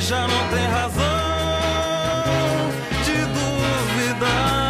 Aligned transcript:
já 0.00 0.28
não 0.28 0.48
tem 0.48 0.64
razão 0.66 1.04
de 3.04 3.16
duvidar 3.34 4.68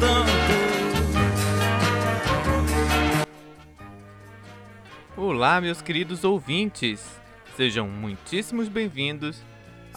tanto. 0.00 0.40
Olá, 5.16 5.60
meus 5.60 5.82
queridos 5.82 6.24
ouvintes, 6.24 7.04
sejam 7.56 7.86
muitíssimos 7.88 8.68
bem-vindos 8.68 9.42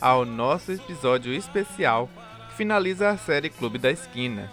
ao 0.01 0.25
nosso 0.25 0.73
episódio 0.73 1.33
especial 1.33 2.09
que 2.49 2.57
finaliza 2.57 3.09
a 3.09 3.17
série 3.17 3.49
Clube 3.49 3.77
da 3.77 3.89
Esquina. 3.89 4.51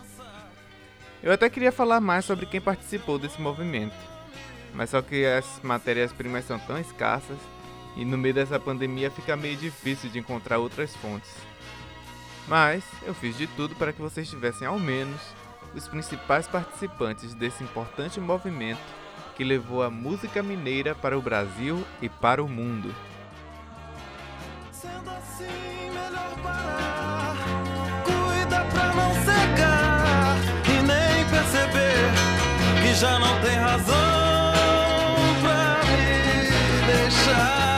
Eu 1.21 1.33
até 1.33 1.51
queria 1.51 1.73
falar 1.73 2.01
mais 2.01 2.25
sobre 2.25 2.47
quem 2.47 2.61
participou 2.61 3.19
desse 3.19 3.41
movimento, 3.41 3.97
mas 4.73 4.91
só 4.91 5.03
que 5.03 5.27
as 5.27 5.61
matérias-primas 5.63 6.45
são 6.45 6.59
tão 6.61 6.79
escassas 6.79 7.54
e 7.97 8.05
no 8.05 8.19
meio 8.19 8.35
dessa 8.35 8.59
pandemia 8.59 9.11
fica 9.11 9.37
meio 9.37 9.57
difícil 9.57 10.11
de 10.11 10.19
encontrar 10.19 10.59
outras 10.59 10.95
fontes. 10.97 11.31
Mas 12.47 12.85
eu 13.07 13.15
fiz 13.15 13.37
de 13.37 13.47
tudo 13.47 13.75
para 13.75 13.93
que 13.93 14.03
vocês 14.03 14.29
tivessem 14.29 14.67
ao 14.67 14.79
menos 14.79 15.21
os 15.75 15.89
principais 15.89 16.47
participantes 16.47 17.35
desse 17.35 17.65
importante 17.65 18.21
movimento 18.21 18.81
que 19.37 19.43
levou 19.43 19.83
a 19.83 19.91
música 19.91 20.43
mineira 20.43 20.95
para 20.95 21.19
o 21.19 21.23
Brasil 21.23 21.85
e 22.01 22.09
para 22.09 22.43
o 22.43 22.49
mundo. 22.49 22.95
Sendo 24.71 25.11
assim, 25.11 25.91
melhor 25.91 26.39
parar. 26.43 27.35
Cuida 28.05 28.65
pra 28.67 28.95
não 28.95 29.15
secar 29.15 30.37
e 30.69 30.83
nem 30.83 31.25
perceber 31.29 32.11
que 32.83 32.95
já 32.95 33.19
não 33.19 33.41
tem 33.41 33.57
razão 33.57 33.95
pra 35.43 35.81
me 35.91 36.87
deixar. 36.93 37.74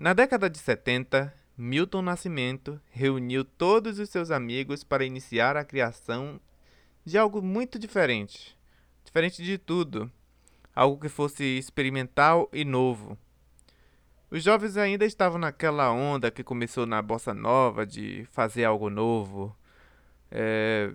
Na 0.00 0.14
década 0.14 0.48
de 0.48 0.56
70, 0.56 1.30
Milton 1.58 2.00
Nascimento 2.00 2.80
reuniu 2.90 3.44
todos 3.44 3.98
os 3.98 4.08
seus 4.08 4.30
amigos 4.30 4.82
para 4.82 5.04
iniciar 5.04 5.58
a 5.58 5.64
criação 5.64 6.40
de 7.04 7.18
algo 7.18 7.42
muito 7.42 7.78
diferente. 7.78 8.56
Diferente 9.04 9.42
de 9.42 9.58
tudo. 9.58 10.10
Algo 10.74 10.98
que 10.98 11.10
fosse 11.10 11.44
experimental 11.44 12.48
e 12.50 12.64
novo. 12.64 13.18
Os 14.30 14.42
jovens 14.42 14.78
ainda 14.78 15.04
estavam 15.04 15.38
naquela 15.38 15.92
onda 15.92 16.30
que 16.30 16.42
começou 16.42 16.86
na 16.86 17.02
bossa 17.02 17.34
nova 17.34 17.84
de 17.84 18.26
fazer 18.32 18.64
algo 18.64 18.88
novo. 18.88 19.54
É, 20.30 20.94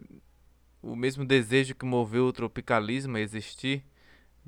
o 0.82 0.96
mesmo 0.96 1.24
desejo 1.24 1.76
que 1.76 1.86
moveu 1.86 2.26
o 2.26 2.34
tropicalismo 2.34 3.18
a 3.18 3.22
existir, 3.22 3.86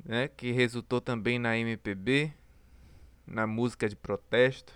né, 0.03 0.27
que 0.27 0.51
resultou 0.51 0.99
também 0.99 1.37
na 1.37 1.55
MPB, 1.55 2.33
na 3.27 3.45
música 3.45 3.89
de 3.89 3.95
protesto 3.95 4.73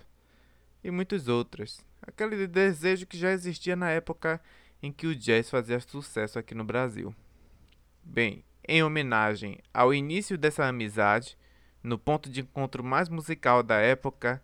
e 0.84 0.90
muitos 0.90 1.26
outros. 1.26 1.80
Aquele 2.02 2.46
desejo 2.46 3.06
que 3.06 3.16
já 3.16 3.32
existia 3.32 3.74
na 3.74 3.90
época 3.90 4.40
em 4.82 4.92
que 4.92 5.06
o 5.06 5.16
jazz 5.16 5.48
fazia 5.48 5.80
sucesso 5.80 6.38
aqui 6.38 6.54
no 6.54 6.64
Brasil. 6.64 7.14
Bem, 8.02 8.44
em 8.66 8.82
homenagem 8.82 9.58
ao 9.72 9.94
início 9.94 10.36
dessa 10.36 10.66
amizade, 10.66 11.38
no 11.82 11.98
ponto 11.98 12.28
de 12.28 12.40
encontro 12.40 12.84
mais 12.84 13.08
musical 13.08 13.62
da 13.62 13.76
época, 13.76 14.42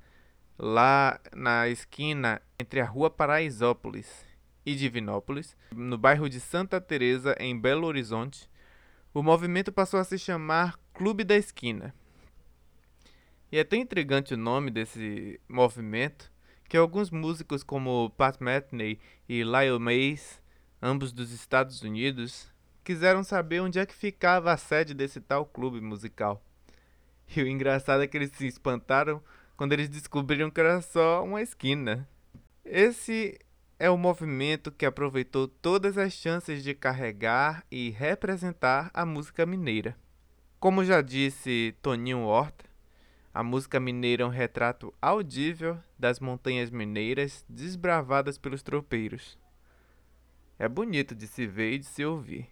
lá 0.58 1.20
na 1.34 1.68
esquina 1.68 2.40
entre 2.58 2.80
a 2.80 2.84
Rua 2.84 3.10
Paraisópolis 3.10 4.24
e 4.64 4.74
Divinópolis, 4.74 5.56
no 5.74 5.96
bairro 5.96 6.28
de 6.28 6.40
Santa 6.40 6.80
Teresa, 6.80 7.36
em 7.38 7.58
Belo 7.58 7.86
Horizonte, 7.86 8.48
o 9.14 9.22
movimento 9.22 9.72
passou 9.72 9.98
a 9.98 10.04
se 10.04 10.18
chamar 10.18 10.78
Clube 10.92 11.24
da 11.24 11.36
Esquina. 11.36 11.94
E 13.50 13.58
é 13.58 13.64
tão 13.64 13.78
intrigante 13.78 14.34
o 14.34 14.36
nome 14.36 14.70
desse 14.70 15.40
movimento 15.48 16.30
que 16.68 16.76
alguns 16.76 17.10
músicos 17.10 17.62
como 17.62 18.10
Pat 18.10 18.38
Metheny 18.40 19.00
e 19.26 19.42
Lyle 19.42 19.78
Mays, 19.78 20.42
ambos 20.82 21.12
dos 21.12 21.32
Estados 21.32 21.80
Unidos, 21.82 22.52
quiseram 22.84 23.24
saber 23.24 23.60
onde 23.60 23.78
é 23.78 23.86
que 23.86 23.94
ficava 23.94 24.52
a 24.52 24.56
sede 24.58 24.92
desse 24.92 25.20
tal 25.20 25.46
clube 25.46 25.80
musical. 25.80 26.42
E 27.36 27.42
o 27.42 27.46
engraçado 27.46 28.02
é 28.02 28.06
que 28.06 28.16
eles 28.16 28.30
se 28.32 28.46
espantaram 28.46 29.22
quando 29.54 29.74
eles 29.74 29.90
descobriram 29.90 30.50
que 30.50 30.60
era 30.60 30.80
só 30.80 31.22
uma 31.22 31.42
esquina. 31.42 32.08
Esse 32.64 33.38
é 33.78 33.90
o 33.90 33.98
movimento 33.98 34.72
que 34.72 34.86
aproveitou 34.86 35.46
todas 35.46 35.98
as 35.98 36.14
chances 36.14 36.64
de 36.64 36.74
carregar 36.74 37.66
e 37.70 37.90
representar 37.90 38.90
a 38.94 39.04
música 39.04 39.44
mineira. 39.44 39.94
Como 40.58 40.82
já 40.82 41.02
disse 41.02 41.76
Toninho 41.82 42.20
Horta, 42.20 42.67
a 43.38 43.42
música 43.44 43.78
mineira 43.78 44.24
é 44.24 44.26
um 44.26 44.30
retrato 44.30 44.92
audível 45.00 45.78
das 45.96 46.18
montanhas 46.18 46.72
mineiras 46.72 47.44
desbravadas 47.48 48.36
pelos 48.36 48.64
tropeiros. 48.64 49.38
É 50.58 50.68
bonito 50.68 51.14
de 51.14 51.28
se 51.28 51.46
ver 51.46 51.74
e 51.74 51.78
de 51.78 51.86
se 51.86 52.04
ouvir. 52.04 52.48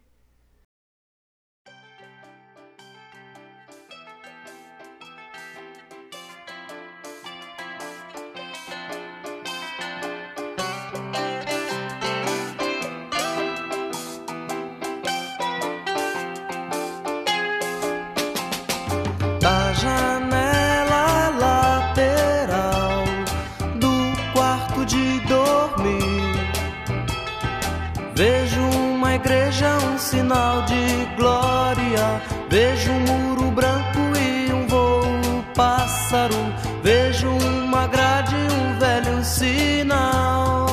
Sinal 30.06 30.62
de 30.62 31.04
glória. 31.16 32.22
Vejo 32.48 32.92
um 32.92 33.00
muro 33.00 33.50
branco 33.50 33.98
e 34.16 34.52
um 34.52 34.66
voo 34.68 35.44
pássaro. 35.54 36.36
Vejo 36.82 37.28
uma 37.28 37.88
grade 37.88 38.36
e 38.36 38.52
um 38.52 38.78
velho 38.78 39.24
sinal. 39.24 40.66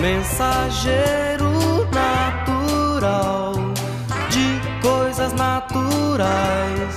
Mensageiro 0.00 1.50
natural 1.92 3.52
de 4.30 4.60
coisas 4.80 5.32
naturais. 5.32 6.94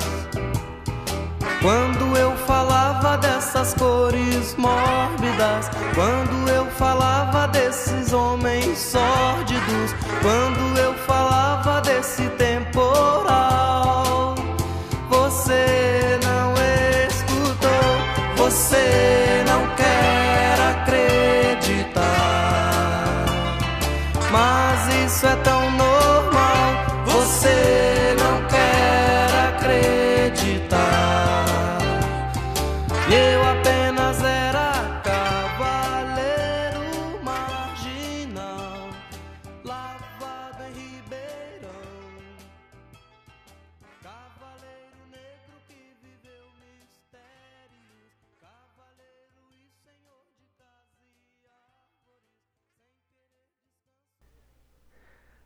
Quando 1.63 2.15
eu 2.15 2.35
falava 2.45 3.17
dessas 3.17 3.73
cores 3.73 4.55
mórbidas, 4.55 5.69
quando 5.95 6.40
falava 6.81 7.48
desses 7.50 8.12
homens 8.12 8.75
sórdidos, 8.80 9.94
quando 10.19 10.80
eu 10.80 10.95
falava 11.06 11.80
desse 11.81 12.28
temporal, 12.30 14.33
você 15.07 16.18
não 16.24 16.56
escutou, 17.07 17.69
você 18.36 19.44
não 19.45 19.68
quer 19.75 20.60
acreditar. 20.72 22.01
Mas 24.31 24.88
isso 25.06 25.28
é 25.28 25.36
tão 25.36 25.69
normal, 25.69 26.74
você 27.06 28.16
não 28.18 28.44
quer 28.48 29.30
acreditar. 29.50 31.45
Eu 33.07 33.40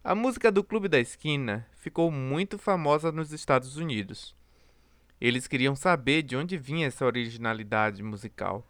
A 0.08 0.14
música 0.14 0.52
do 0.52 0.64
Clube 0.64 0.88
da 0.88 1.00
Esquina 1.00 1.68
ficou 1.74 2.12
muito 2.12 2.60
famosa 2.60 3.12
nos 3.12 3.32
Estados 3.32 3.76
Unidos. 3.76 4.36
Eles 5.20 5.48
queriam 5.48 5.76
saber 5.76 6.22
de 6.22 6.38
onde 6.38 6.60
vinha 6.60 6.86
essa 6.86 7.04
originalidade 7.04 8.04
musical. 8.04 8.64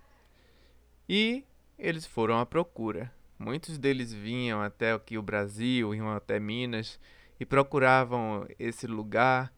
E 1.09 1.43
eles 1.77 2.05
foram 2.05 2.39
à 2.39 2.45
procura. 2.45 3.11
Muitos 3.37 3.77
deles 3.77 4.13
vinham 4.13 4.61
até 4.61 4.93
aqui 4.93 5.17
o 5.17 5.21
Brasil, 5.21 5.93
iam 5.93 6.09
até 6.09 6.39
Minas 6.39 6.97
e 7.37 7.45
procuravam 7.45 8.47
esse 8.57 8.87
lugar, 8.87 9.53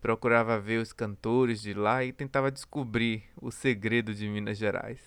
procurava 0.00 0.60
ver 0.60 0.80
os 0.80 0.92
cantores 0.92 1.60
de 1.60 1.74
lá 1.74 2.04
e 2.04 2.12
tentava 2.12 2.48
descobrir 2.48 3.24
o 3.42 3.50
segredo 3.50 4.14
de 4.14 4.28
Minas 4.28 4.56
Gerais. 4.56 5.00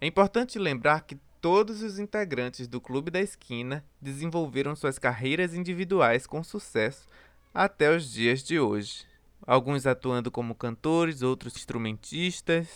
É 0.00 0.06
importante 0.06 0.60
lembrar 0.60 1.00
que 1.00 1.18
todos 1.42 1.82
os 1.82 1.98
integrantes 1.98 2.68
do 2.68 2.80
Clube 2.80 3.10
da 3.10 3.20
Esquina 3.20 3.84
desenvolveram 4.00 4.76
suas 4.76 4.96
carreiras 4.96 5.54
individuais 5.54 6.24
com 6.24 6.44
sucesso 6.44 7.04
até 7.52 7.94
os 7.94 8.12
dias 8.12 8.44
de 8.44 8.60
hoje. 8.60 9.04
Alguns 9.44 9.84
atuando 9.84 10.30
como 10.30 10.54
cantores, 10.54 11.20
outros 11.20 11.56
instrumentistas, 11.56 12.68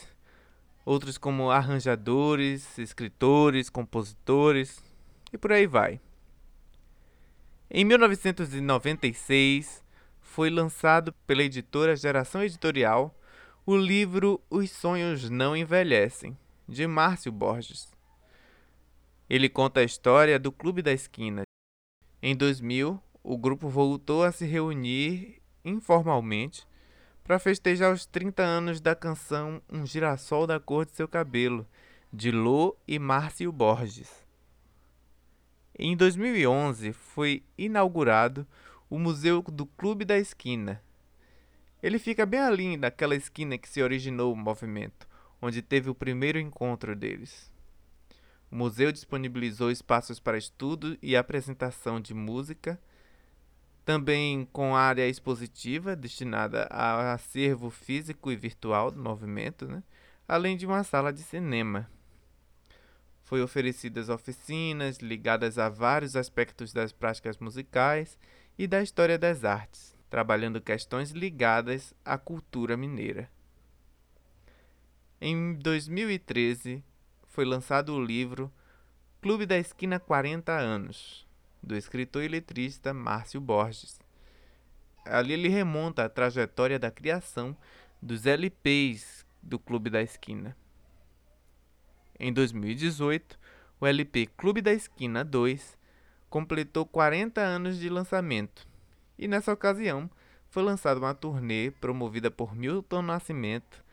outros 0.85 1.17
como 1.17 1.49
arranjadores, 1.49 2.77
escritores, 2.77 3.71
compositores 3.71 4.83
e 5.33 5.39
por 5.39 5.53
aí 5.53 5.69
vai. 5.69 6.01
Em 7.71 7.85
1996, 7.85 9.85
foi 10.21 10.51
lançado 10.51 11.13
pela 11.25 11.45
editora 11.45 11.95
Geração 11.95 12.43
Editorial 12.43 13.17
o 13.65 13.77
livro 13.77 14.41
Os 14.51 14.73
Sonhos 14.73 15.31
Não 15.31 15.57
Envelhecem, 15.57 16.37
de 16.69 16.85
Márcio 16.89 17.31
Borges. 17.31 17.96
Ele 19.29 19.49
conta 19.49 19.81
a 19.81 19.85
história 19.85 20.39
do 20.39 20.53
Clube 20.53 20.83
da 20.83 20.93
Esquina. 20.93 21.43
Em 22.23 22.37
2000, 22.37 23.03
o 23.25 23.37
grupo 23.37 23.69
voltou 23.69 24.23
a 24.23 24.31
se 24.31 24.47
reunir 24.47 25.43
informalmente 25.65 26.65
para 27.25 27.41
festejar 27.41 27.93
os 27.93 28.07
30 28.07 28.41
anos 28.41 28.81
da 28.81 28.95
canção 28.95 29.61
Um 29.69 29.85
Girassol 29.85 30.47
da 30.47 30.61
Cor 30.61 30.87
de 30.87 30.93
Seu 30.93 31.09
Cabelo, 31.09 31.67
de 32.13 32.31
Lô 32.31 32.77
e 32.87 33.01
Márcio 33.01 33.51
Borges. 33.51 34.25
Em 35.77 35.97
2011, 35.97 36.93
foi 36.93 37.43
inaugurado 37.59 38.47
o 38.89 38.97
Museu 38.97 39.43
do 39.43 39.67
Clube 39.67 40.05
da 40.05 40.17
Esquina. 40.17 40.81
Ele 41.83 41.99
fica 41.99 42.25
bem 42.25 42.41
ali 42.41 42.77
daquela 42.77 43.17
esquina 43.17 43.59
que 43.59 43.69
se 43.69 43.83
originou 43.83 44.33
o 44.33 44.37
movimento, 44.37 45.09
onde 45.43 45.63
teve 45.63 45.91
o 45.91 45.95
primeiro 45.97 46.39
encontro 46.39 46.95
deles. 46.95 47.53
O 48.51 48.57
museu 48.57 48.93
disponibilizou 48.93 49.71
espaços 49.71 50.21
para 50.21 50.39
estudo 50.39 50.97
e 51.03 51.17
apresentação 51.17 52.01
de 52.01 52.15
música, 52.15 52.81
também 53.85 54.45
com 54.53 54.75
área 54.75 55.09
expositiva 55.09 55.95
destinada 55.95 56.65
ao 56.65 57.01
acervo 57.01 57.71
físico 57.71 58.33
e 58.33 58.37
virtual 58.37 58.91
do 58.91 59.01
movimento, 59.01 59.67
né? 59.67 59.83
além 60.27 60.57
de 60.57 60.67
uma 60.67 60.83
sala 60.83 61.13
de 61.13 61.23
cinema. 61.23 61.89
Foi 63.23 63.43
oferecidas 63.43 64.09
oficinas 64.09 64.99
ligadas 64.99 65.59
a 65.59 65.69
vários 65.69 66.15
aspectos 66.15 66.73
das 66.73 66.93
práticas 66.93 67.39
musicais 67.39 68.19
e 68.59 68.67
da 68.67 68.83
história 68.83 69.19
das 69.19 69.45
artes, 69.45 69.97
trabalhando 70.09 70.61
questões 70.61 71.11
ligadas 71.11 71.93
à 72.05 72.17
cultura 72.17 72.77
mineira. 72.77 73.29
Em 75.21 75.55
2013, 75.55 76.85
foi 77.37 77.45
lançado 77.45 77.93
o 77.93 78.03
livro 78.03 78.51
Clube 79.21 79.45
da 79.45 79.59
Esquina 79.59 80.01
40 80.01 80.53
anos, 80.53 81.27
do 81.63 81.77
escritor 81.77 82.23
e 82.23 82.29
letrista 82.29 82.95
Márcio 82.95 83.43
Borges. 83.43 84.01
Ali 85.05 85.35
ele 85.35 85.51
remonta 85.51 86.03
a 86.03 86.09
trajetória 86.09 86.79
da 86.79 86.91
criação 86.91 87.55
dos 88.01 88.25
LPs 88.25 89.27
do 89.43 89.59
Clube 89.59 89.91
da 89.91 90.01
Esquina. 90.01 90.57
Em 92.19 92.33
2018, 92.33 93.39
o 93.79 93.87
LP 93.87 94.29
Clube 94.29 94.63
da 94.63 94.73
Esquina 94.73 95.23
2 95.23 95.77
completou 96.31 96.87
40 96.87 97.39
anos 97.43 97.79
de 97.79 97.91
lançamento, 97.91 98.67
e 99.19 99.29
nessa 99.29 99.53
ocasião 99.53 100.11
foi 100.49 100.63
lançada 100.63 100.99
uma 100.99 101.13
turnê 101.13 101.71
promovida 101.71 102.31
por 102.31 102.57
Milton 102.57 103.03
Nascimento 103.03 103.85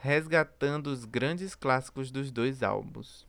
resgatando 0.00 0.88
os 0.88 1.04
grandes 1.04 1.54
clássicos 1.54 2.10
dos 2.10 2.30
dois 2.30 2.62
álbuns. 2.62 3.26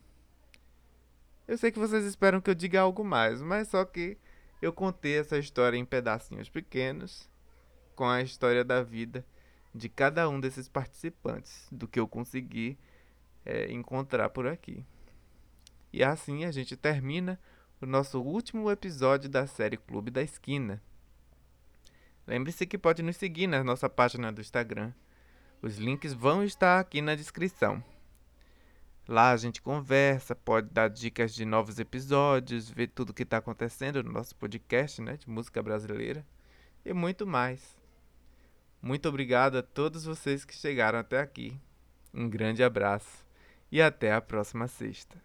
Eu 1.47 1.57
sei 1.57 1.71
que 1.71 1.79
vocês 1.79 2.03
esperam 2.05 2.41
que 2.41 2.49
eu 2.49 2.55
diga 2.55 2.81
algo 2.81 3.03
mais, 3.03 3.41
mas 3.41 3.69
só 3.69 3.85
que 3.85 4.17
eu 4.61 4.73
contei 4.73 5.17
essa 5.17 5.37
história 5.37 5.77
em 5.77 5.85
pedacinhos 5.85 6.49
pequenos, 6.49 7.29
com 7.95 8.05
a 8.05 8.21
história 8.21 8.63
da 8.63 8.83
vida 8.83 9.25
de 9.73 9.87
cada 9.87 10.27
um 10.27 10.39
desses 10.39 10.67
participantes, 10.67 11.67
do 11.71 11.87
que 11.87 11.99
eu 11.99 12.07
consegui 12.07 12.77
é, 13.45 13.71
encontrar 13.71 14.29
por 14.29 14.45
aqui. 14.45 14.83
E 15.93 16.03
assim 16.03 16.43
a 16.43 16.51
gente 16.51 16.75
termina 16.75 17.39
o 17.79 17.85
nosso 17.85 18.19
último 18.19 18.69
episódio 18.69 19.29
da 19.29 19.47
série 19.47 19.77
Clube 19.77 20.11
da 20.11 20.21
Esquina. 20.21 20.81
Lembre-se 22.25 22.65
que 22.65 22.77
pode 22.77 23.01
nos 23.01 23.15
seguir 23.15 23.47
na 23.47 23.63
nossa 23.63 23.89
página 23.89 24.31
do 24.31 24.41
Instagram 24.41 24.91
os 25.61 25.77
links 25.77 26.13
vão 26.13 26.43
estar 26.43 26.79
aqui 26.79 27.01
na 27.01 27.15
descrição. 27.15 27.83
Lá 29.07 29.31
a 29.31 29.37
gente 29.37 29.61
conversa, 29.61 30.35
pode 30.35 30.69
dar 30.69 30.89
dicas 30.89 31.33
de 31.33 31.45
novos 31.45 31.79
episódios, 31.79 32.69
ver 32.69 32.87
tudo 32.87 33.11
o 33.11 33.13
que 33.13 33.23
está 33.23 33.37
acontecendo 33.37 34.03
no 34.03 34.11
nosso 34.11 34.35
podcast 34.35 35.01
né, 35.01 35.15
de 35.15 35.29
música 35.29 35.63
brasileira 35.63 36.25
e 36.83 36.93
muito 36.93 37.25
mais. 37.25 37.77
Muito 38.81 39.07
obrigado 39.07 39.57
a 39.57 39.63
todos 39.63 40.05
vocês 40.05 40.43
que 40.43 40.53
chegaram 40.53 40.99
até 40.99 41.19
aqui. 41.19 41.57
Um 42.13 42.29
grande 42.29 42.63
abraço 42.63 43.25
e 43.71 43.81
até 43.81 44.13
a 44.13 44.21
próxima 44.21 44.67
sexta. 44.67 45.17